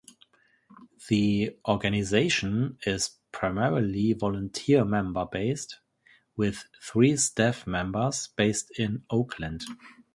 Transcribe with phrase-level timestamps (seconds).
[1.09, 5.77] The organization is primarily volunteer member-based,
[6.35, 9.61] with three staff members based in Oakland.